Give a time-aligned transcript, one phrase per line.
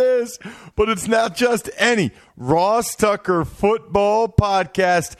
[0.00, 0.38] is.
[0.74, 5.16] But it's not just any Ross Tucker football podcast.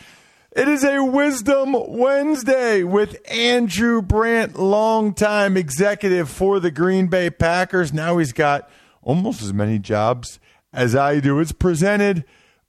[0.52, 7.92] It is a Wisdom Wednesday with Andrew Brandt, longtime executive for the Green Bay Packers.
[7.92, 8.68] Now he's got
[9.00, 10.40] almost as many jobs
[10.72, 11.38] as I do.
[11.38, 12.24] It's presented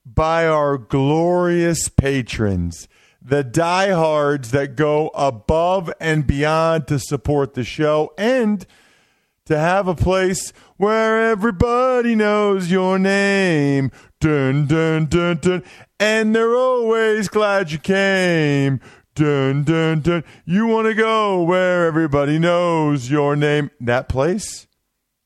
[0.05, 2.87] by our glorious patrons,
[3.21, 8.65] the diehards that go above and beyond to support the show and
[9.45, 13.91] to have a place where everybody knows your name.
[14.19, 15.63] Dun, dun, dun, dun.
[15.99, 18.79] And they're always glad you came.
[19.15, 20.23] Dun, dun, dun.
[20.45, 23.71] You want to go where everybody knows your name.
[23.79, 24.67] That place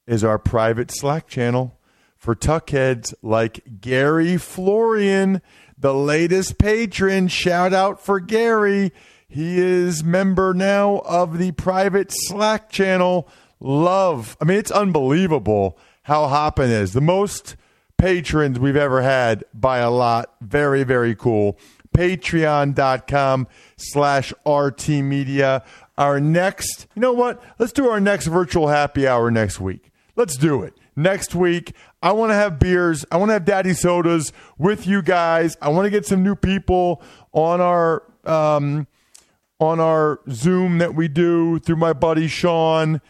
[0.08, 1.80] is our private Slack channel
[2.16, 5.42] for tuckheads like Gary Florian,
[5.78, 7.28] the latest patron.
[7.28, 8.92] Shout out for Gary.
[9.28, 13.30] He is member now of the private Slack channel
[13.66, 14.38] love.
[14.40, 16.94] I mean, it's unbelievable how hopping is.
[16.94, 17.56] The most
[17.98, 20.36] patrons we've ever had by a lot.
[20.42, 21.58] Very, very cool.
[21.98, 25.64] Patreon.com slash RT Media.
[25.98, 27.42] Our next, you know what?
[27.58, 29.92] Let's do our next virtual happy hour next week.
[30.16, 30.78] Let's do it.
[30.96, 33.06] Next week, I want to have beers.
[33.12, 35.58] I want to have daddy sodas with you guys.
[35.62, 37.02] I want to get some new people
[37.34, 38.88] on our um,
[39.60, 43.02] on our Zoom that we do through my buddy Sean.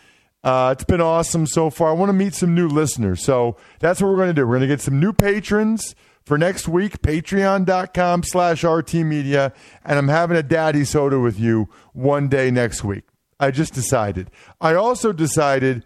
[0.45, 1.89] Uh, it's been awesome so far.
[1.89, 3.23] I want to meet some new listeners.
[3.23, 4.45] So that's what we're going to do.
[4.45, 9.53] We're going to get some new patrons for next week, patreon.com slash RT Media.
[9.83, 13.05] And I'm having a daddy soda with you one day next week.
[13.39, 14.29] I just decided.
[14.61, 15.83] I also decided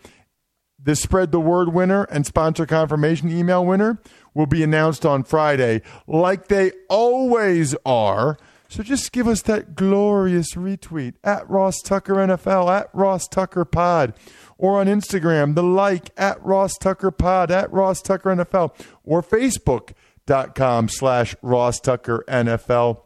[0.77, 4.01] the spread the word winner and sponsor confirmation email winner
[4.33, 8.37] will be announced on Friday, like they always are.
[8.69, 14.13] So just give us that glorious retweet at Ross Tucker NFL, at Ross Tucker Pod
[14.59, 18.75] or on Instagram, the like at Ross Tucker Pod, at Ross Tucker NFL,
[19.05, 23.01] or Facebook.com slash Ross Tucker NFL.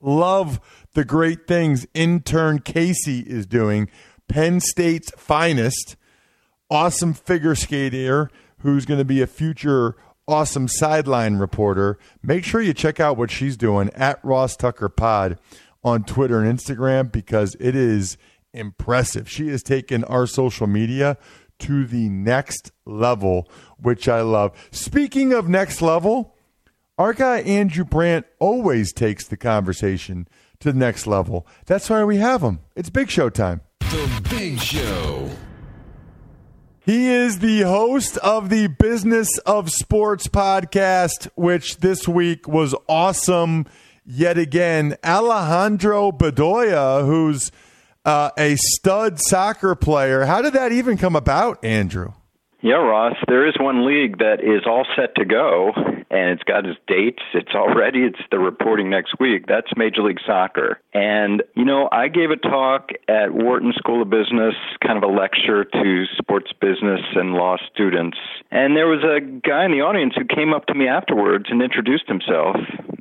[0.00, 0.58] Love
[0.94, 3.90] the great things intern Casey is doing.
[4.26, 5.96] Penn State's finest,
[6.70, 8.30] awesome figure skater
[8.60, 11.98] who's going to be a future awesome sideline reporter.
[12.22, 15.38] Make sure you check out what she's doing at Ross Tucker Pod
[15.82, 18.16] on Twitter and Instagram because it is
[18.52, 19.30] impressive.
[19.30, 21.16] She has taken our social media
[21.60, 24.52] to the next level, which I love.
[24.70, 26.34] Speaking of next level,
[26.98, 30.26] our guy Andrew Brandt always takes the conversation
[30.60, 31.46] to the next level.
[31.66, 32.60] That's why we have him.
[32.76, 33.62] It's Big Show time.
[33.80, 35.30] The Big Show.
[36.84, 43.66] He is the host of the Business of Sports podcast, which this week was awesome
[44.04, 44.96] yet again.
[45.04, 47.52] Alejandro Bedoya, who's
[48.04, 50.24] uh, a stud soccer player.
[50.24, 52.12] How did that even come about, Andrew?
[52.62, 55.72] Yeah, Ross, there is one league that is all set to go,
[56.10, 57.22] and it's got its dates.
[57.32, 59.46] It's already, it's the reporting next week.
[59.46, 60.78] That's Major League Soccer.
[60.92, 64.54] And, you know, I gave a talk at Wharton School of Business,
[64.86, 68.18] kind of a lecture to sports business and law students.
[68.50, 71.62] And there was a guy in the audience who came up to me afterwards and
[71.62, 72.56] introduced himself.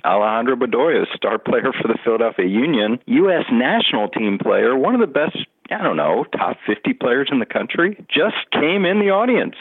[0.05, 3.43] Alejandro Bedoya, star player for the Philadelphia Union, U.S.
[3.51, 5.35] national team player, one of the best
[5.71, 9.55] I don't know, top 50 players in the country, just came in the audience,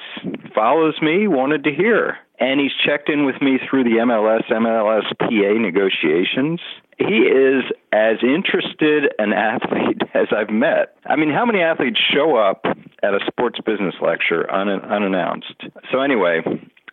[0.55, 2.19] follows me, wanted to hear.
[2.41, 6.61] And he's checked in with me through the MLS, MLSPA negotiations.
[6.97, 10.97] He is as interested an athlete as I've met.
[11.07, 12.65] I mean, how many athletes show up
[13.03, 15.55] at a sports business lecture un- unannounced.
[15.93, 16.41] So anyway,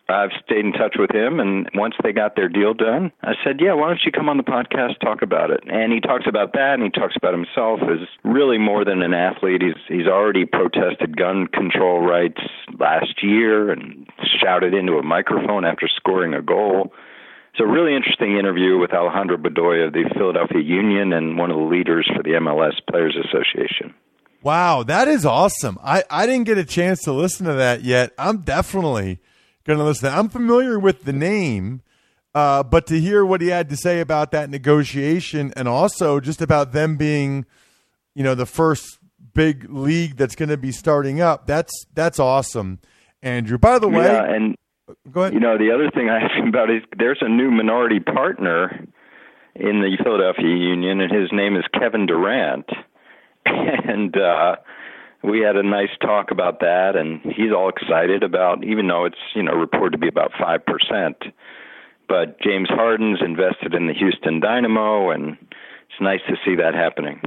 [0.08, 3.60] I've stayed in touch with him, and once they got their deal done, I said,
[3.60, 6.54] "Yeah, why don't you come on the podcast, talk about it?" And he talks about
[6.54, 9.64] that, and he talks about himself as really more than an athlete.
[9.64, 12.42] He's he's already protested gun control rights
[12.80, 14.08] last year and
[14.42, 16.94] shouted into a microphone after scoring a goal.
[17.54, 21.58] It's a really interesting interview with Alejandro Bedoya of the Philadelphia Union and one of
[21.58, 23.94] the leaders for the MLS Players Association.
[24.44, 25.80] Wow, that is awesome.
[25.82, 28.12] I, I didn't get a chance to listen to that yet.
[28.20, 29.20] I'm definitely
[29.66, 30.14] going to listen.
[30.14, 31.82] I'm familiar with the name,
[32.34, 36.42] uh, but to hear what he had to say about that negotiation and also just
[36.42, 37.46] about them being,
[38.14, 39.00] you know, the first
[39.34, 42.80] big league that's going to be starting up, that's that's awesome,
[43.22, 43.58] Andrew.
[43.58, 44.56] By the way, yeah, and
[45.12, 45.34] go ahead.
[45.34, 48.86] You know, the other thing I asked him about is there's a new minority partner
[49.56, 52.70] in the Philadelphia Union, and his name is Kevin Durant,
[53.46, 54.16] and.
[54.16, 54.58] uh
[55.30, 59.18] we had a nice talk about that, and he's all excited about, even though it's
[59.36, 61.18] you know reported to be about five percent.
[62.08, 67.20] But James Harden's invested in the Houston Dynamo, and it's nice to see that happening.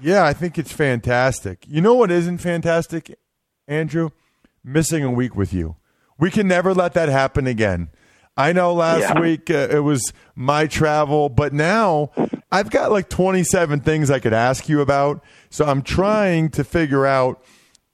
[0.00, 1.64] Yeah, I think it's fantastic.
[1.68, 3.18] You know what isn't fantastic,
[3.68, 4.10] Andrew?
[4.64, 5.76] Missing a week with you.
[6.18, 7.88] We can never let that happen again.
[8.36, 9.20] I know last Yeah.
[9.20, 12.10] week uh, it was my travel, but now
[12.52, 15.22] I've got like 27 things I could ask you about.
[15.50, 17.42] So I'm trying to figure out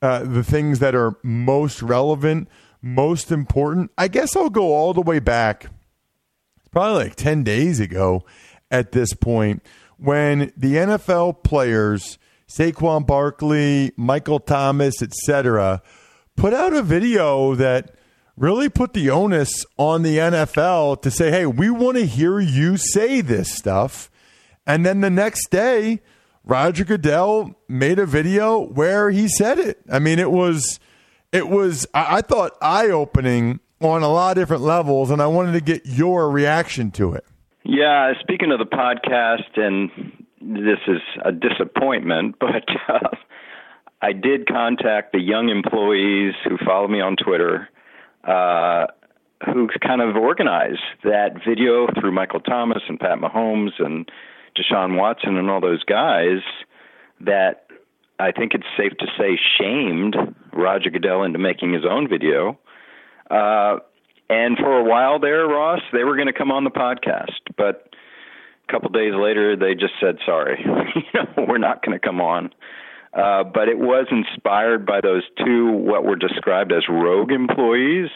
[0.00, 2.48] uh, the things that are most relevant,
[2.80, 3.90] most important.
[3.98, 5.66] I guess I'll go all the way back
[6.70, 8.24] probably like 10 days ago
[8.70, 9.62] at this point
[9.96, 12.18] when the NFL players,
[12.48, 15.82] Saquon Barkley, Michael Thomas, etc.,
[16.36, 17.94] put out a video that
[18.36, 22.76] really put the onus on the NFL to say, hey, we want to hear you
[22.76, 24.10] say this stuff.
[24.66, 26.00] And then the next day,
[26.44, 29.80] Roger Goodell made a video where he said it.
[29.90, 30.80] I mean, it was,
[31.32, 35.26] it was, I, I thought eye opening on a lot of different levels, and I
[35.26, 37.24] wanted to get your reaction to it.
[37.64, 39.90] Yeah, speaking of the podcast, and
[40.40, 43.08] this is a disappointment, but uh,
[44.00, 47.68] I did contact the young employees who follow me on Twitter,
[48.24, 48.86] uh,
[49.44, 54.08] who kind of organized that video through Michael Thomas and Pat Mahomes and
[54.56, 56.40] Deshaun Watson and all those guys
[57.20, 57.66] that
[58.18, 60.16] I think it's safe to say shamed
[60.52, 62.58] Roger Goodell into making his own video.
[63.30, 63.78] Uh,
[64.28, 67.88] and for a while there, Ross, they were going to come on the podcast, but
[68.68, 70.58] a couple days later, they just said sorry.
[70.94, 72.50] you know, we're not going to come on.
[73.12, 78.10] Uh, but it was inspired by those two what were described as rogue employees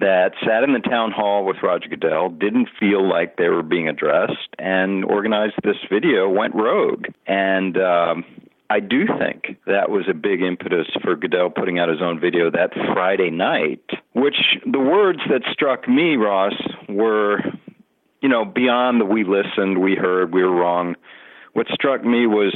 [0.00, 3.88] that sat in the town hall with Roger Goodell, didn't feel like they were being
[3.88, 7.06] addressed, and organized this video, went rogue.
[7.26, 8.24] And um,
[8.68, 12.50] I do think that was a big impetus for Goodell putting out his own video
[12.50, 16.54] that Friday night, which the words that struck me, Ross,
[16.88, 17.40] were,
[18.20, 20.96] you know, beyond the we listened, we heard, we were wrong.
[21.52, 22.54] What struck me was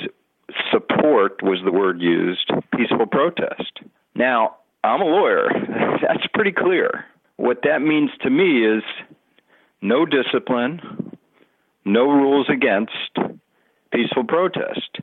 [0.72, 3.78] support was the word used, peaceful protest.
[4.14, 5.48] Now, I'm a lawyer.
[6.02, 7.04] That's pretty clear.
[7.40, 8.82] What that means to me is
[9.80, 11.16] no discipline,
[11.86, 13.16] no rules against
[13.90, 14.98] peaceful protest.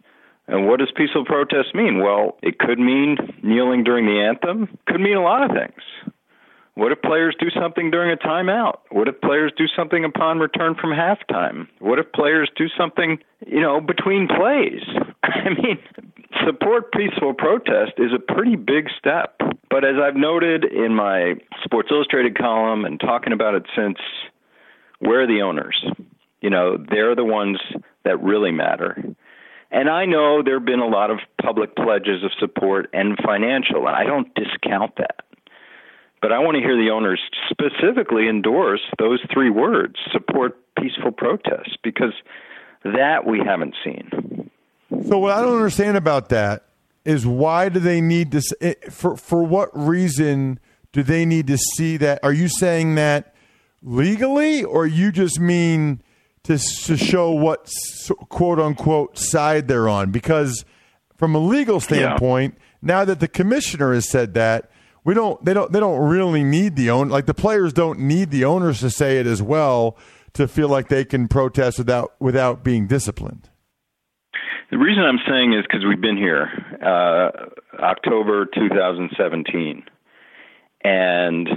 [0.48, 1.98] And what does peaceful protest mean?
[1.98, 6.14] Well, it could mean kneeling during the anthem, could mean a lot of things.
[6.78, 8.82] What if players do something during a timeout?
[8.92, 11.68] What if players do something upon return from halftime?
[11.80, 13.18] What if players do something,
[13.48, 14.84] you know, between plays?
[15.24, 15.80] I mean,
[16.46, 19.38] support peaceful protest is a pretty big step.
[19.72, 23.98] But as I've noted in my Sports Illustrated column and talking about it since,
[25.00, 25.84] where are the owners?
[26.42, 27.58] You know, they're the ones
[28.06, 29.04] that really matter.
[29.72, 33.88] And I know there have been a lot of public pledges of support and financial,
[33.88, 35.24] and I don't discount that.
[36.22, 41.78] But I want to hear the owners specifically endorse those three words support peaceful protest
[41.84, 42.14] because
[42.84, 44.50] that we haven't seen.
[45.08, 46.64] So what I don't understand about that
[47.06, 50.60] is why do they need to eh, for for what reason
[50.92, 52.20] do they need to see that?
[52.24, 53.36] Are you saying that
[53.82, 56.02] legally, or you just mean
[56.44, 57.70] to to show what
[58.30, 60.12] quote unquote side they're on?
[60.12, 60.66] Because
[61.16, 64.70] from a legal standpoint, now that the commissioner has said that,
[65.08, 68.30] we don't they don't they don't really need the own like the players don't need
[68.30, 69.98] the owners to say it as well
[70.34, 73.50] to feel like they can protest without without being disciplined.
[74.70, 76.50] The reason I'm saying is because we've been here,
[76.86, 79.86] uh, October 2017,
[80.84, 81.48] and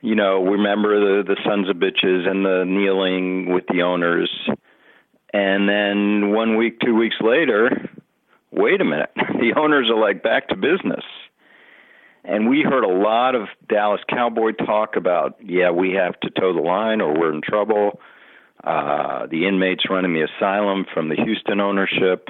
[0.00, 4.28] you know, remember the the sons of bitches and the kneeling with the owners,
[5.32, 7.88] and then one week, two weeks later,
[8.50, 11.04] wait a minute, the owners are like back to business.
[12.24, 16.52] And we heard a lot of Dallas Cowboy talk about, yeah, we have to toe
[16.52, 18.00] the line or we're in trouble.
[18.62, 22.28] Uh, the inmates running the asylum from the Houston ownership.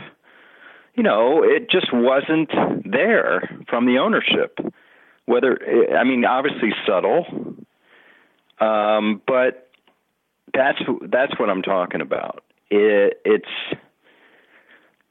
[0.94, 2.50] You know, it just wasn't
[2.90, 4.58] there from the ownership.
[5.26, 5.58] Whether,
[5.96, 7.26] I mean, obviously subtle,
[8.60, 9.70] um, but
[10.54, 12.42] that's that's what I'm talking about.
[12.70, 13.78] It, it's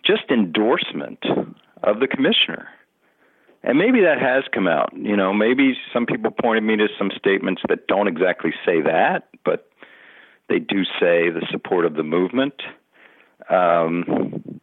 [0.05, 1.23] just endorsement
[1.83, 2.67] of the commissioner.
[3.63, 4.91] And maybe that has come out.
[4.95, 9.27] You know, maybe some people pointed me to some statements that don't exactly say that,
[9.45, 9.69] but
[10.49, 12.55] they do say the support of the movement.
[13.49, 14.59] Um,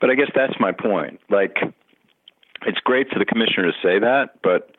[0.00, 1.20] but I guess that's my point.
[1.30, 1.58] Like,
[2.66, 4.74] it's great for the commissioner to say that, but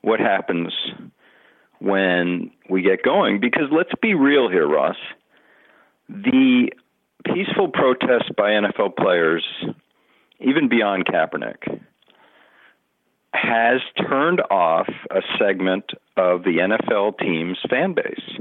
[0.00, 0.72] what happens
[1.78, 3.40] when we get going?
[3.40, 4.96] Because let's be real here, Ross.
[6.08, 6.70] The
[7.24, 9.44] peaceful protests by NFL players,
[10.40, 11.80] even beyond Kaepernick,
[13.32, 15.84] has turned off a segment
[16.16, 18.38] of the NFL team's fan base.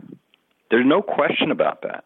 [0.70, 2.04] There's no question about that.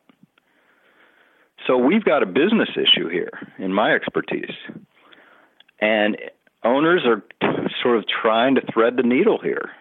[1.68, 4.56] So we've got a business issue here, in my expertise.
[5.80, 6.18] And
[6.64, 7.24] owners are
[7.82, 9.72] sort of trying to thread the needle here.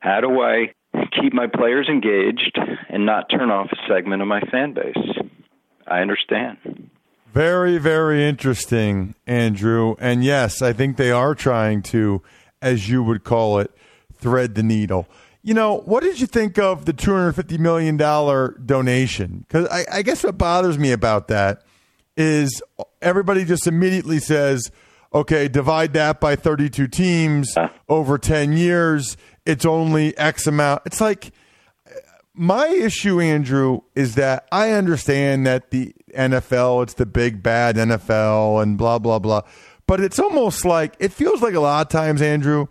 [0.00, 0.72] How do I
[1.20, 4.96] keep my players engaged and not turn off a segment of my fan base?
[5.86, 6.90] I understand.
[7.36, 9.94] Very, very interesting, Andrew.
[9.98, 12.22] And yes, I think they are trying to,
[12.62, 13.70] as you would call it,
[14.14, 15.06] thread the needle.
[15.42, 19.44] You know, what did you think of the $250 million donation?
[19.46, 21.60] Because I, I guess what bothers me about that
[22.16, 22.62] is
[23.02, 24.70] everybody just immediately says,
[25.12, 27.54] okay, divide that by 32 teams
[27.86, 29.18] over 10 years.
[29.44, 30.84] It's only X amount.
[30.86, 31.32] It's like,
[32.36, 38.62] my issue, Andrew, is that I understand that the NFL, it's the big bad NFL
[38.62, 39.42] and blah, blah, blah.
[39.86, 42.66] But it's almost like, it feels like a lot of times, Andrew,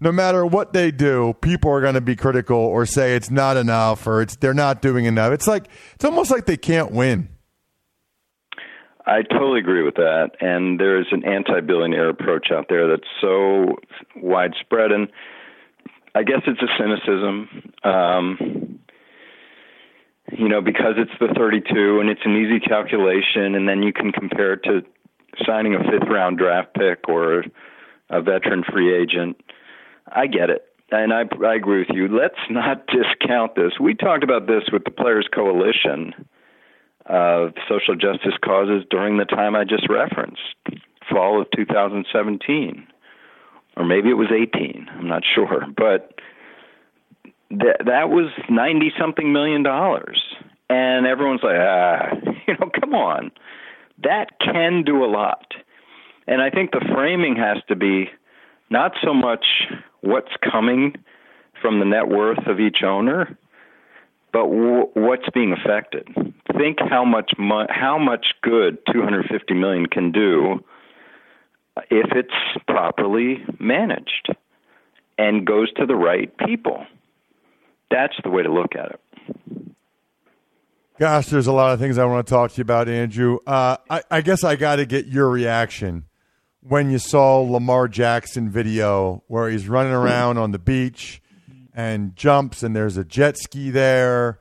[0.00, 3.56] no matter what they do, people are going to be critical or say it's not
[3.56, 5.32] enough or it's they're not doing enough.
[5.32, 7.28] It's like, it's almost like they can't win.
[9.04, 10.30] I totally agree with that.
[10.40, 13.76] And there's an anti billionaire approach out there that's so
[14.16, 14.92] widespread.
[14.92, 15.08] And
[16.14, 17.72] I guess it's a cynicism.
[17.84, 18.71] Um,
[20.36, 24.12] you know, because it's the 32 and it's an easy calculation, and then you can
[24.12, 24.82] compare it to
[25.46, 27.44] signing a fifth round draft pick or
[28.10, 29.36] a veteran free agent.
[30.10, 30.66] I get it.
[30.90, 32.08] And I, I agree with you.
[32.08, 33.72] Let's not discount this.
[33.80, 36.14] We talked about this with the Players Coalition
[37.06, 40.40] of social justice causes during the time I just referenced,
[41.10, 42.86] fall of 2017.
[43.76, 44.88] Or maybe it was 18.
[44.92, 45.66] I'm not sure.
[45.74, 46.11] But
[47.58, 50.20] that that was ninety something million dollars,
[50.70, 52.08] and everyone's like, ah,
[52.46, 53.30] you know, come on,
[54.02, 55.52] that can do a lot,
[56.26, 58.08] and I think the framing has to be
[58.70, 59.44] not so much
[60.00, 60.94] what's coming
[61.60, 63.38] from the net worth of each owner,
[64.32, 66.08] but w- what's being affected.
[66.56, 70.64] Think how much mo- how much good 250 million can do
[71.90, 74.34] if it's properly managed
[75.18, 76.84] and goes to the right people.
[77.92, 79.00] That's the way to look at it.
[80.98, 83.38] Gosh, there's a lot of things I want to talk to you about, Andrew.
[83.46, 86.04] Uh, I, I guess I got to get your reaction
[86.60, 91.20] when you saw Lamar Jackson video where he's running around on the beach
[91.74, 94.38] and jumps, and there's a jet ski there.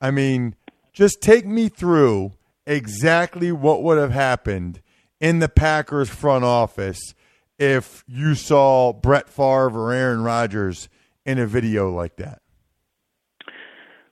[0.00, 0.54] I mean,
[0.92, 2.32] just take me through
[2.66, 4.80] exactly what would have happened
[5.20, 7.14] in the Packers front office
[7.58, 10.88] if you saw Brett Favre or Aaron Rodgers
[11.24, 12.41] in a video like that.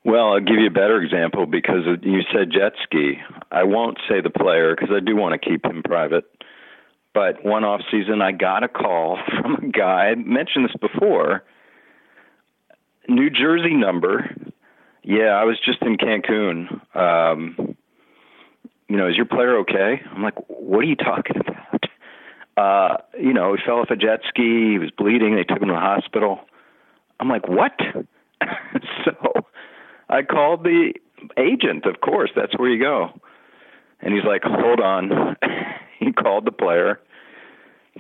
[0.05, 3.19] Well, I'll give you a better example because you said jet ski.
[3.51, 6.25] I won't say the player because I do want to keep him private.
[7.13, 10.11] But one off season, I got a call from a guy.
[10.11, 11.45] I mentioned this before.
[13.09, 14.35] New Jersey number.
[15.03, 16.81] Yeah, I was just in Cancun.
[16.97, 17.77] Um,
[18.89, 20.01] you know, is your player okay?
[20.15, 21.85] I'm like, what are you talking about?
[22.57, 24.73] Uh, you know, he fell off a jet ski.
[24.73, 25.37] He was bleeding.
[25.37, 26.41] They took him to the hospital.
[27.19, 27.73] I'm like, what?
[29.05, 29.30] so
[30.11, 30.93] I called the
[31.39, 33.11] agent, of course, that's where you go.
[34.01, 35.37] And he's like, hold on.
[35.99, 37.01] he called the player,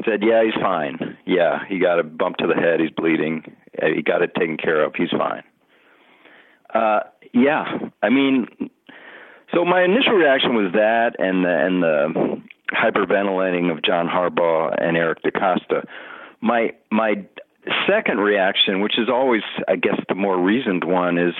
[0.05, 1.17] said, yeah, he's fine.
[1.25, 2.81] Yeah, he got a bump to the head.
[2.81, 3.55] He's bleeding.
[3.81, 4.95] He got it taken care of.
[4.95, 5.45] He's fine.
[6.75, 7.00] Uh,
[7.33, 7.64] yeah,
[8.02, 8.47] I mean,
[9.55, 14.97] so my initial reaction was that, and the, and the hyperventilating of John Harbaugh and
[14.97, 15.85] Eric DeCosta.
[16.40, 17.26] My my
[17.88, 21.35] second reaction, which is always, I guess, the more reasoned one, is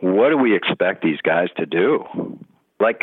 [0.00, 2.04] what do we expect these guys to do?
[2.78, 3.02] Like,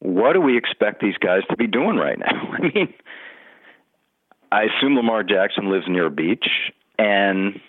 [0.00, 2.52] what do we expect these guys to be doing right now?
[2.52, 2.94] I mean,
[4.52, 6.46] I assume Lamar Jackson lives near a beach
[6.98, 7.60] and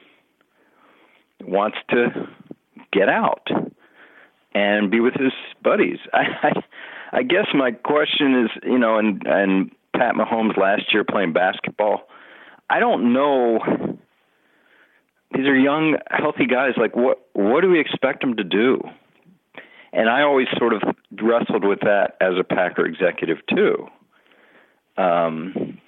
[1.44, 2.28] wants to
[2.92, 3.48] get out
[4.54, 5.34] and be with his
[5.64, 6.00] buddies.
[6.14, 6.52] I, I,
[7.20, 12.08] I guess my question is, you know, and and Pat Mahomes last year playing basketball.
[12.70, 13.60] I don't know.
[15.34, 16.74] These are young, healthy guys.
[16.78, 18.82] Like, what what do we expect them to do?
[19.94, 20.82] And I always sort of
[21.22, 23.88] wrestled with that as a Packer executive too.
[24.98, 25.80] Um,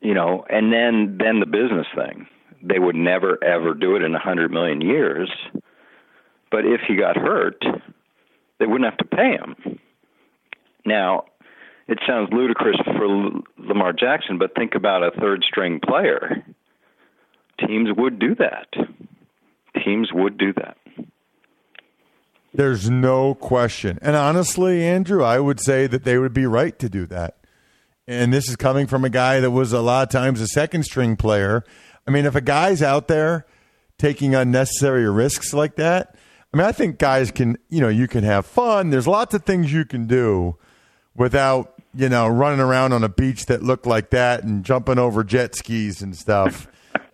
[0.00, 2.26] you know, and then then the business thing.
[2.62, 5.30] They would never ever do it in a hundred million years.
[6.50, 7.64] But if he got hurt,
[8.58, 9.78] they wouldn't have to pay him.
[10.84, 11.24] Now,
[11.88, 16.44] it sounds ludicrous for Lamar Jackson, but think about a third string player.
[17.66, 18.68] Teams would do that.
[19.84, 20.76] Teams would do that.
[22.54, 23.98] There's no question.
[24.02, 27.38] And honestly, Andrew, I would say that they would be right to do that.
[28.06, 30.82] And this is coming from a guy that was a lot of times a second
[30.82, 31.64] string player.
[32.06, 33.46] I mean, if a guy's out there
[33.96, 36.16] taking unnecessary risks like that,
[36.52, 38.90] I mean, I think guys can, you know, you can have fun.
[38.90, 40.56] There's lots of things you can do
[41.14, 45.24] without, you know, running around on a beach that looked like that and jumping over
[45.24, 46.66] jet skis and stuff.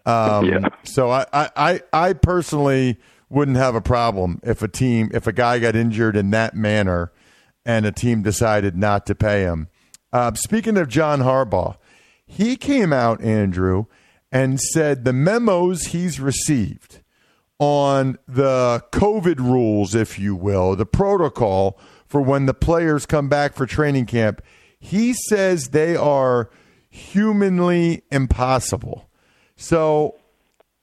[0.08, 0.68] Um, yeah.
[0.84, 2.96] So I, I, I personally
[3.28, 7.12] wouldn't have a problem if a team, if a guy got injured in that manner
[7.66, 9.68] and a team decided not to pay him.
[10.12, 11.76] Uh, speaking of John Harbaugh,
[12.24, 13.84] he came out, Andrew,
[14.32, 17.00] and said the memos he's received
[17.58, 23.54] on the COVID rules, if you will, the protocol for when the players come back
[23.54, 24.40] for training camp,
[24.78, 26.50] he says they are
[26.88, 29.07] humanly impossible.
[29.60, 30.14] So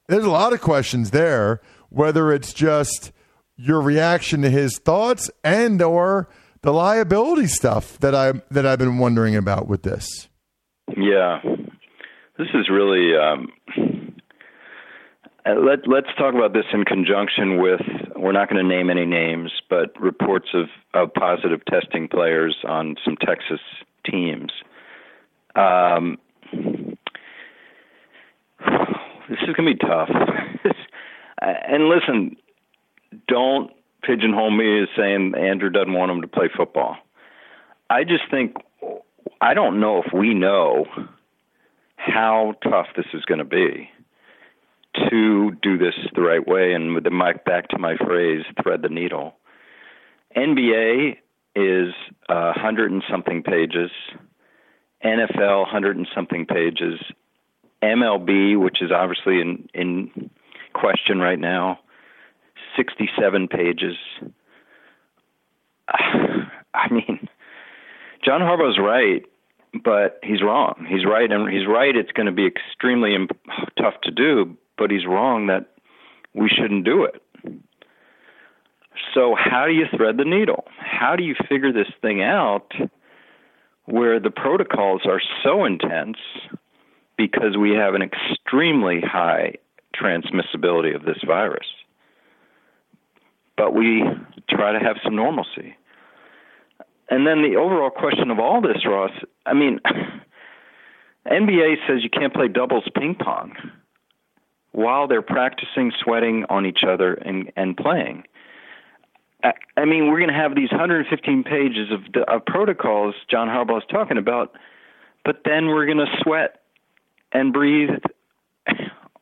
[0.08, 3.14] there's a lot of questions there, whether it's just
[3.56, 6.28] your reaction to his thoughts and or
[6.62, 10.28] the liability stuff that I that I've been wondering about with this.
[10.96, 11.40] Yeah,
[12.38, 13.16] this is really.
[13.16, 13.48] Um,
[15.46, 17.82] uh, let Let's talk about this in conjunction with.
[18.18, 22.98] We're not going to name any names, but reports of of positive testing players on
[23.06, 23.62] some Texas
[24.06, 24.52] teams.
[25.56, 26.18] Um,
[29.30, 30.10] this is going to be tough.
[31.42, 32.36] and listen,
[33.28, 33.72] don't
[34.04, 36.98] pigeonhole me as saying Andrew doesn't want him to play football.
[37.90, 38.56] I just think
[39.42, 40.86] I don't know if we know
[41.98, 43.90] how tough this is going to be
[45.10, 46.74] to do this the right way.
[46.74, 49.36] And with mic back to my phrase, thread the needle.
[50.36, 51.18] NBA
[51.56, 51.94] is
[52.30, 53.92] a uh, hundred and something pages.
[55.04, 57.00] NFL, hundred and something pages.
[57.84, 60.30] MLB, which is obviously in in
[60.74, 61.80] question right now,
[62.76, 63.96] 67 pages.
[65.90, 67.28] I mean,
[68.24, 69.24] John Harbaugh's right,
[69.84, 70.86] but he's wrong.
[70.90, 71.96] He's right, and he's right.
[71.96, 73.38] It's going to be extremely imp-
[73.78, 75.68] tough to do, but he's wrong that
[76.34, 77.22] we shouldn't do it.
[79.14, 80.66] So, how do you thread the needle?
[80.78, 82.72] How do you figure this thing out
[83.86, 86.18] where the protocols are so intense
[87.18, 89.56] because we have an extremely high
[89.96, 91.66] transmissibility of this virus?
[93.58, 94.04] but we
[94.50, 95.76] try to have some normalcy.
[97.10, 99.12] And then the overall question of all this, Ross,
[99.46, 99.80] I mean,
[101.28, 103.54] NBA says you can't play doubles ping pong
[104.72, 108.24] while they're practicing sweating on each other and, and playing.
[109.44, 113.78] I, I mean, we're going to have these 115 pages of, of protocols John Harbaugh
[113.78, 114.54] is talking about,
[115.24, 116.62] but then we're going to sweat
[117.36, 118.06] and breathed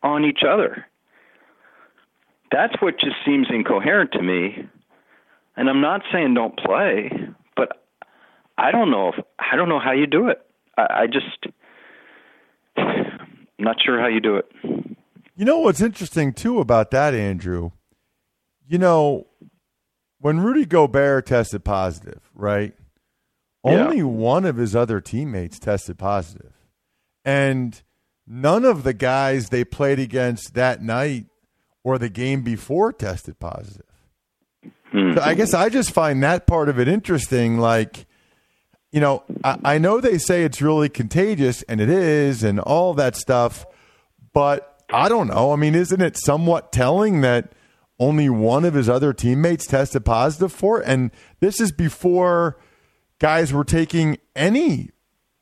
[0.04, 0.86] on each other.
[2.52, 4.70] That's what just seems incoherent to me.
[5.56, 7.12] And I'm not saying don't play,
[7.56, 7.84] but
[8.56, 10.46] I don't know if I don't know how you do it.
[10.78, 11.54] I, I just
[12.78, 14.46] I'm not sure how you do it.
[15.36, 17.72] You know what's interesting too about that, Andrew?
[18.68, 19.26] You know,
[20.20, 22.74] when Rudy Gobert tested positive, right?
[23.66, 23.86] Yeah.
[23.86, 26.54] Only one of his other teammates tested positive.
[27.26, 27.82] And
[28.28, 31.26] none of the guys they played against that night
[31.84, 33.86] or the game before tested positive.
[34.94, 35.18] Mm-hmm.
[35.18, 37.58] So I guess I just find that part of it interesting.
[37.58, 38.06] Like,
[38.92, 42.94] you know, I, I know they say it's really contagious, and it is, and all
[42.94, 43.66] that stuff,
[44.34, 45.52] but I don't know.
[45.52, 47.54] I mean, isn't it somewhat telling that
[48.00, 50.88] only one of his other teammates tested positive for it?
[50.88, 52.58] And this is before
[53.20, 54.92] guys were taking any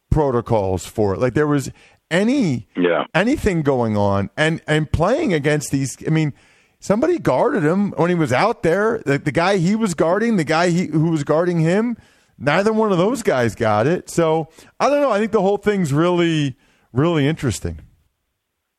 [0.10, 1.20] protocols for it.
[1.20, 1.72] Like there was
[2.12, 3.06] any yeah.
[3.16, 6.34] anything going on and and playing against these I mean
[6.80, 10.44] somebody guarded him when he was out there the, the guy he was guarding the
[10.44, 11.98] guy he, who was guarding him
[12.42, 14.10] neither one of those guys got it.
[14.10, 15.12] So I don't know.
[15.12, 16.58] I think the whole thing's really,
[16.92, 17.80] really interesting.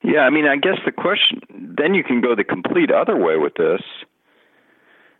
[0.03, 1.41] Yeah, I mean, I guess the question
[1.79, 3.81] then you can go the complete other way with this.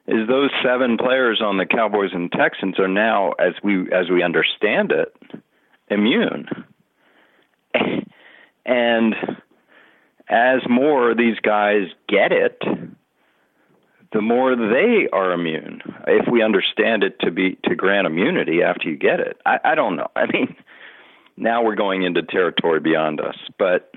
[0.09, 4.25] Is those seven players on the Cowboys and Texans are now, as we as we
[4.25, 5.15] understand it,
[5.89, 6.47] immune,
[8.65, 9.15] and
[10.29, 12.61] as more of these guys get it,
[14.13, 15.81] the more they are immune.
[16.07, 19.75] If we understand it to be to grant immunity after you get it, I, I
[19.75, 20.09] don't know.
[20.17, 20.55] I mean,
[21.37, 23.95] now we're going into territory beyond us, but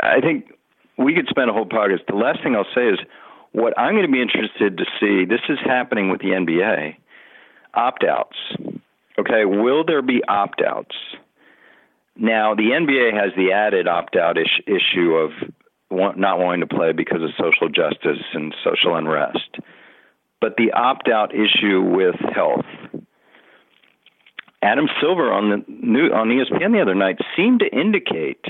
[0.00, 0.52] I think
[0.96, 2.06] we could spend a whole podcast.
[2.08, 2.98] The last thing I'll say is
[3.52, 5.24] what I'm going to be interested to see.
[5.24, 6.96] This is happening with the NBA
[7.74, 8.36] opt outs.
[9.18, 10.94] Okay, will there be opt outs?
[12.16, 15.30] Now, the NBA has the added opt out issue of
[15.90, 19.56] not wanting to play because of social justice and social unrest.
[20.40, 22.66] But the opt out issue with health.
[24.62, 28.44] Adam Silver on the new on ESPN the other night seemed to indicate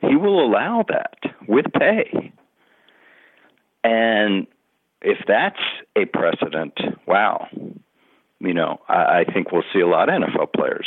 [0.00, 2.32] he will allow that with pay.
[3.82, 4.46] And
[5.02, 5.60] if that's
[5.96, 7.48] a precedent, wow,
[8.40, 10.86] you know, I, I think we'll see a lot of NFL players.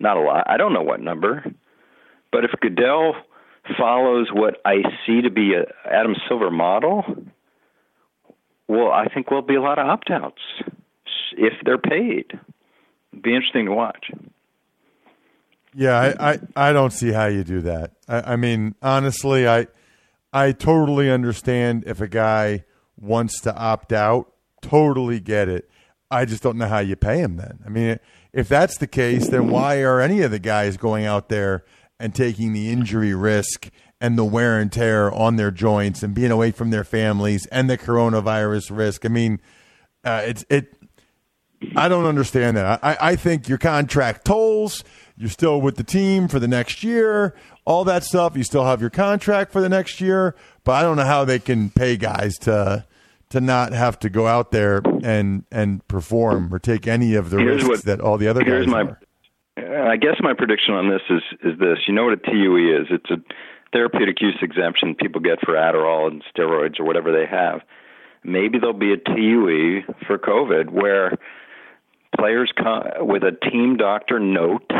[0.00, 0.44] Not a lot.
[0.48, 1.44] I don't know what number,
[2.30, 3.14] but if Goodell
[3.76, 7.04] follows what I see to be a Adam Silver model,
[8.68, 10.42] well, I think there'll be a lot of opt outs
[11.36, 12.26] if they're paid.
[13.12, 14.10] It'd be interesting to watch.
[15.74, 17.92] Yeah, I, I, I don't see how you do that.
[18.08, 19.66] I, I mean, honestly, I
[20.32, 22.64] I totally understand if a guy
[23.00, 24.32] wants to opt out.
[24.60, 25.70] Totally get it.
[26.10, 27.58] I just don't know how you pay him then.
[27.66, 27.98] I mean,
[28.32, 31.64] if that's the case, then why are any of the guys going out there
[32.00, 36.30] and taking the injury risk and the wear and tear on their joints and being
[36.30, 39.04] away from their families and the coronavirus risk?
[39.04, 39.40] I mean,
[40.04, 40.74] uh, it's it.
[41.76, 42.82] I don't understand that.
[42.82, 44.84] I, I think your contract tolls.
[45.16, 47.34] You're still with the team for the next year.
[47.64, 48.36] All that stuff.
[48.36, 50.36] You still have your contract for the next year.
[50.62, 52.86] But I don't know how they can pay guys to
[53.30, 57.38] to not have to go out there and and perform or take any of the
[57.38, 58.98] here's risks what, that all the other guys my, are.
[59.90, 61.78] I guess my prediction on this is is this.
[61.86, 62.86] You know what a TUE is?
[62.90, 63.16] It's a
[63.72, 67.60] therapeutic use exemption people get for Adderall and steroids or whatever they have.
[68.24, 71.16] Maybe there'll be a TUE for COVID where
[72.16, 74.70] players come with a team doctor note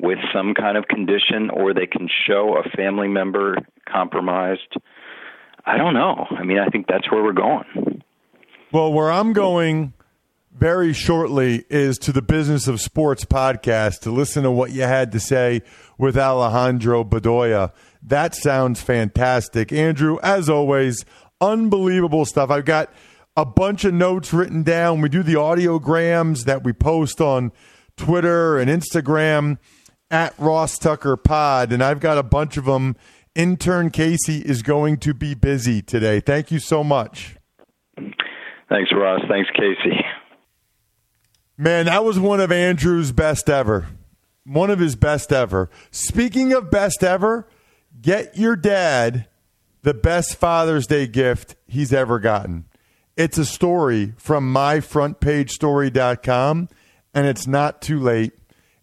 [0.00, 3.56] with some kind of condition or they can show a family member
[3.88, 4.76] compromised
[5.68, 6.26] I don't know.
[6.30, 8.02] I mean, I think that's where we're going.
[8.72, 9.92] Well, where I'm going
[10.56, 15.12] very shortly is to the Business of Sports podcast to listen to what you had
[15.12, 15.60] to say
[15.98, 17.72] with Alejandro Bedoya.
[18.02, 19.70] That sounds fantastic.
[19.70, 21.04] Andrew, as always,
[21.38, 22.50] unbelievable stuff.
[22.50, 22.90] I've got
[23.36, 25.02] a bunch of notes written down.
[25.02, 27.52] We do the audiograms that we post on
[27.98, 29.58] Twitter and Instagram
[30.10, 32.96] at Ross Tucker Pod, and I've got a bunch of them
[33.38, 36.18] Intern Casey is going to be busy today.
[36.18, 37.36] Thank you so much.
[37.96, 39.20] Thanks, Ross.
[39.28, 39.96] Thanks, Casey.
[41.56, 43.86] Man, that was one of Andrew's best ever.
[44.44, 45.70] One of his best ever.
[45.92, 47.46] Speaking of best ever,
[48.00, 49.28] get your dad
[49.82, 52.64] the best Father's Day gift he's ever gotten.
[53.16, 56.68] It's a story from myfrontpagestory.com,
[57.14, 58.32] and it's not too late.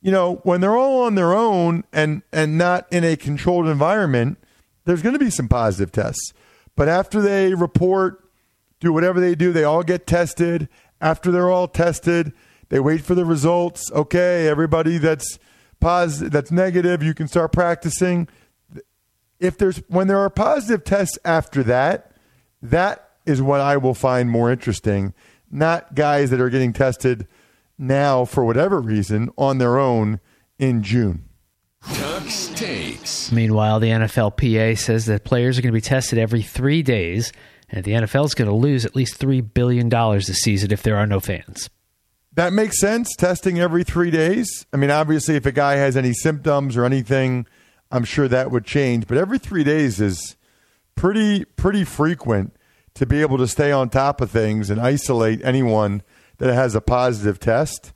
[0.00, 4.38] You know, when they're all on their own and and not in a controlled environment,
[4.84, 6.32] there's going to be some positive tests.
[6.76, 8.24] But after they report,
[8.80, 10.68] do whatever they do, they all get tested.
[11.00, 12.32] After they're all tested,
[12.68, 13.90] they wait for the results.
[13.92, 15.38] Okay, everybody that's
[15.80, 18.28] positive, that's negative, you can start practicing.
[19.40, 22.12] If there's when there are positive tests after that,
[22.62, 25.14] that is what I will find more interesting.
[25.50, 27.26] Not guys that are getting tested
[27.78, 30.20] now for whatever reason on their own
[30.58, 31.24] in June.
[31.84, 33.30] Tux takes.
[33.32, 37.32] Meanwhile, the NFLPA says that players are going to be tested every three days,
[37.68, 40.96] and the NFL is going to lose at least $3 billion this season if there
[40.96, 41.70] are no fans.
[42.34, 43.14] That makes sense.
[43.16, 44.66] Testing every three days.
[44.72, 47.46] I mean, obviously, if a guy has any symptoms or anything,
[47.90, 49.06] I'm sure that would change.
[49.06, 50.36] But every three days is
[50.94, 52.54] pretty pretty frequent
[52.98, 56.02] to be able to stay on top of things and isolate anyone
[56.38, 57.92] that has a positive test.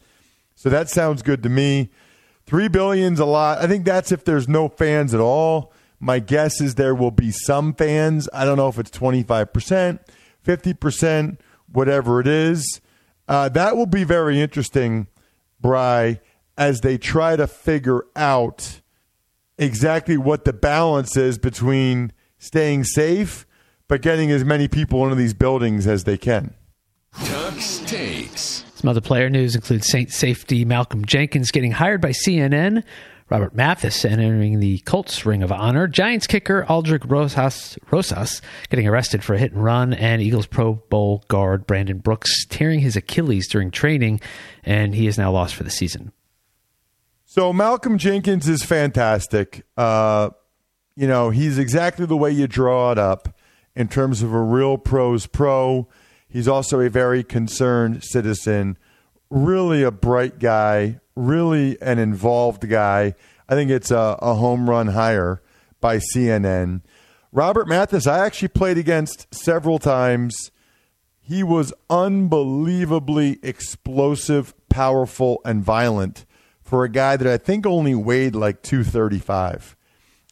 [0.54, 1.90] So that sounds good to me.
[2.46, 3.58] Three billion's a lot.
[3.58, 5.72] I think that's if there's no fans at all.
[5.98, 8.28] My guess is there will be some fans.
[8.32, 9.98] I don't know if it's 25%,
[10.46, 11.38] 50%,
[11.72, 12.80] whatever it is.
[13.26, 15.08] Uh, that will be very interesting,
[15.60, 16.20] Bry,
[16.56, 18.80] as they try to figure out
[19.58, 23.46] exactly what the balance is between staying safe
[23.92, 26.54] but getting as many people into these buildings as they can.
[27.14, 28.64] Tux takes.
[28.74, 32.84] Some other player news includes Saint safety Malcolm Jenkins getting hired by CNN,
[33.28, 39.22] Robert Mathis entering the Colts Ring of Honor, Giants kicker Aldrick Rosas, Rosas getting arrested
[39.22, 43.46] for a hit and run, and Eagles Pro Bowl guard Brandon Brooks tearing his Achilles
[43.46, 44.22] during training,
[44.64, 46.12] and he is now lost for the season.
[47.26, 49.66] So Malcolm Jenkins is fantastic.
[49.76, 50.30] Uh,
[50.96, 53.28] you know, he's exactly the way you draw it up
[53.74, 55.88] in terms of a real pros pro.
[56.28, 58.78] He's also a very concerned citizen,
[59.30, 63.14] really a bright guy, really an involved guy.
[63.48, 65.42] I think it's a, a home run hire
[65.80, 66.82] by CNN.
[67.32, 70.50] Robert Mathis, I actually played against several times.
[71.20, 76.26] He was unbelievably explosive, powerful, and violent
[76.62, 79.76] for a guy that I think only weighed like 235.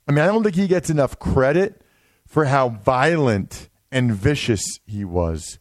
[0.09, 1.83] I mean, I don't think he gets enough credit
[2.31, 5.59] for how violent and vicious he was.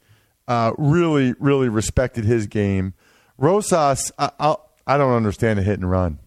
[0.48, 2.94] Uh, really, really respected his game.
[3.38, 4.56] Rosas, I, I,
[4.86, 6.20] I, don't understand a hit and run.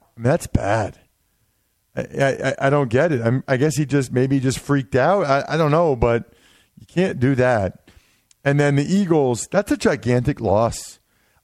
[0.00, 0.98] I mean, that's bad.
[1.94, 3.20] I, I, I don't get it.
[3.20, 5.26] I'm, i guess he just maybe just freaked out.
[5.26, 6.32] I, I don't know, but
[6.78, 7.90] you can't do that.
[8.44, 10.98] And then the Eagles, that's a gigantic loss.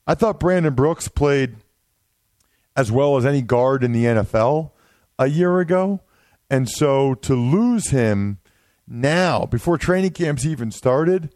[0.07, 1.55] I thought Brandon Brooks played
[2.75, 4.71] as well as any guard in the NFL
[5.19, 6.01] a year ago.
[6.49, 8.39] And so to lose him
[8.87, 11.33] now, before training camps even started,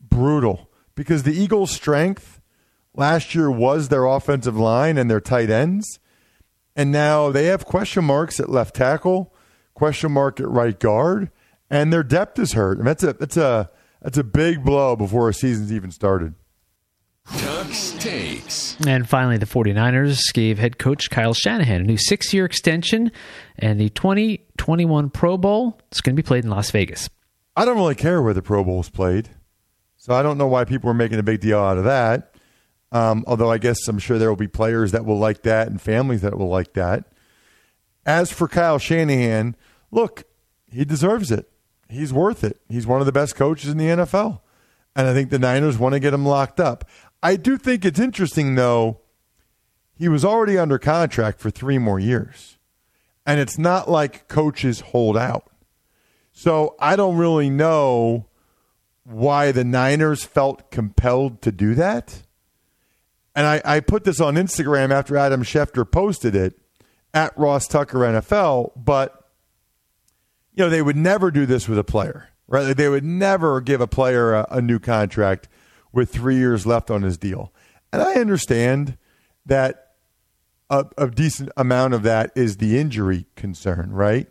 [0.00, 0.70] brutal.
[0.94, 2.40] Because the Eagles' strength
[2.94, 5.98] last year was their offensive line and their tight ends.
[6.76, 9.34] And now they have question marks at left tackle,
[9.74, 11.30] question mark at right guard,
[11.70, 12.78] and their depth is hurt.
[12.78, 16.34] And that's a that's a that's a big blow before a season's even started.
[17.28, 18.76] Tux takes.
[18.86, 23.10] And finally, the 49ers gave head coach Kyle Shanahan a new six year extension,
[23.58, 27.08] and the 2021 Pro Bowl is going to be played in Las Vegas.
[27.56, 29.30] I don't really care where the Pro Bowl is played,
[29.96, 32.34] so I don't know why people are making a big deal out of that.
[32.92, 35.80] Um, although I guess I'm sure there will be players that will like that and
[35.80, 37.04] families that will like that.
[38.06, 39.56] As for Kyle Shanahan,
[39.90, 40.24] look,
[40.70, 41.50] he deserves it.
[41.88, 42.60] He's worth it.
[42.68, 44.40] He's one of the best coaches in the NFL.
[44.94, 46.88] And I think the Niners want to get him locked up.
[47.24, 49.00] I do think it's interesting, though.
[49.96, 52.58] He was already under contract for three more years.
[53.24, 55.50] And it's not like coaches hold out.
[56.32, 58.26] So I don't really know
[59.04, 62.22] why the Niners felt compelled to do that.
[63.34, 66.58] And I, I put this on Instagram after Adam Schefter posted it
[67.14, 69.30] at Ross Tucker NFL, but
[70.52, 72.76] you know, they would never do this with a player, right?
[72.76, 75.48] They would never give a player a, a new contract
[75.94, 77.52] with three years left on his deal.
[77.92, 78.98] And I understand
[79.46, 79.92] that
[80.68, 84.26] a, a, decent amount of that is the injury concern, right?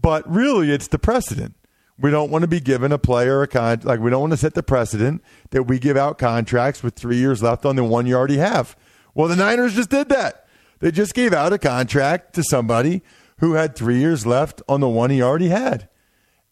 [0.00, 1.56] But really, it's the precedent.
[1.98, 4.36] We don't want to be given a player a con like we don't want to
[4.36, 8.06] set the precedent that we give out contracts with three years left on the one
[8.06, 8.76] you already have.
[9.14, 10.46] Well, the Niners just did that.
[10.78, 13.02] They just gave out a contract to somebody
[13.38, 15.88] who had three years left on the one he already had.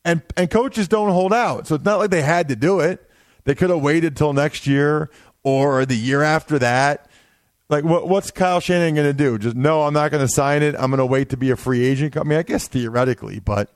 [0.05, 1.67] And and coaches don't hold out.
[1.67, 3.08] So it's not like they had to do it.
[3.49, 5.09] They could have waited till next year
[5.43, 7.09] or the year after that.
[7.71, 9.39] Like, what, what's Kyle Shanahan going to do?
[9.39, 10.75] Just no, I'm not going to sign it.
[10.75, 12.15] I'm going to wait to be a free agent.
[12.19, 13.75] I mean, I guess theoretically, but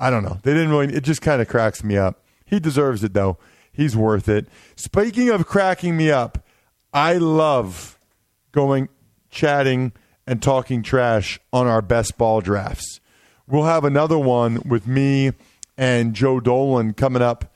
[0.00, 0.38] I don't know.
[0.42, 0.94] They didn't really.
[0.94, 2.24] It just kind of cracks me up.
[2.46, 3.36] He deserves it though.
[3.70, 4.48] He's worth it.
[4.76, 6.42] Speaking of cracking me up,
[6.94, 7.98] I love
[8.52, 8.88] going
[9.28, 9.92] chatting
[10.26, 13.00] and talking trash on our best ball drafts.
[13.46, 15.32] We'll have another one with me
[15.76, 17.52] and Joe Dolan coming up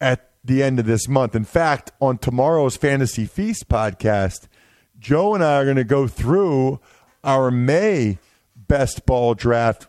[0.00, 1.36] at the end of this month.
[1.36, 4.48] In fact, on tomorrow's Fantasy Feast podcast,
[4.98, 6.80] Joe and I are going to go through
[7.22, 8.18] our May
[8.56, 9.86] best ball draft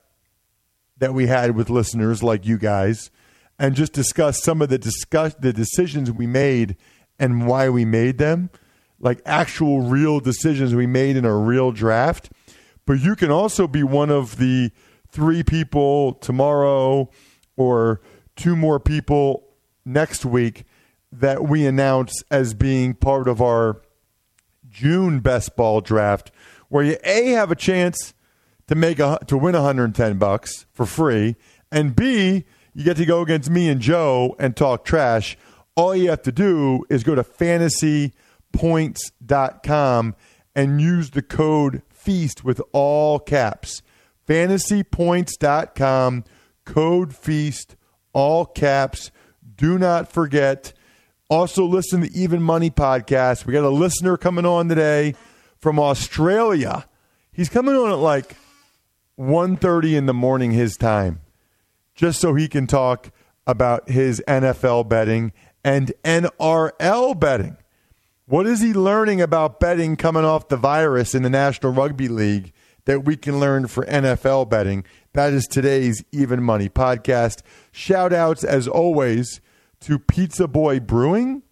[0.99, 3.09] that we had with listeners like you guys
[3.57, 6.75] and just discuss some of the discuss the decisions we made
[7.17, 8.49] and why we made them
[8.99, 12.31] like actual real decisions we made in a real draft
[12.85, 14.71] but you can also be one of the
[15.09, 17.09] three people tomorrow
[17.55, 18.01] or
[18.35, 19.48] two more people
[19.89, 20.63] next week
[21.11, 23.81] that we announce as being part of our
[24.69, 26.31] June best ball draft
[26.69, 28.13] where you a have a chance
[28.67, 31.35] to make a to win 110 bucks for free
[31.71, 35.35] and b you get to go against me and Joe and talk trash.
[35.75, 40.15] All you have to do is go to fantasypoints.com
[40.55, 43.81] and use the code feast with all caps.
[44.27, 46.23] Fantasypoints.com
[46.65, 47.75] code feast
[48.13, 49.11] all caps
[49.59, 50.71] do not forget
[51.29, 55.13] also listen to the even money podcast we got a listener coming on today
[55.57, 56.87] from australia
[57.33, 58.37] he's coming on at like
[59.19, 61.19] 1.30 in the morning his time
[61.93, 63.11] just so he can talk
[63.45, 67.57] about his nfl betting and nrl betting
[68.27, 72.53] what is he learning about betting coming off the virus in the national rugby league
[72.85, 74.83] that we can learn for NFL betting.
[75.13, 77.43] That is today's Even Money podcast.
[77.71, 79.41] Shout outs, as always,
[79.81, 81.43] to Pizza Boy Brewing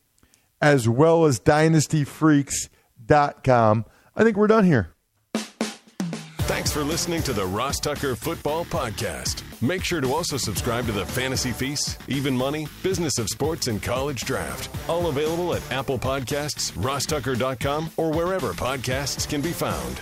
[0.62, 3.86] as well as DynastyFreaks.com.
[4.16, 4.90] I think we're done here.
[6.48, 9.44] Thanks for listening to the Ross Tucker Football Podcast.
[9.62, 13.84] Make sure to also subscribe to the Fantasy Feast, Even Money, Business of Sports, and
[13.84, 14.70] College Draft.
[14.90, 20.02] All available at Apple Podcasts, rosstucker.com, or wherever podcasts can be found.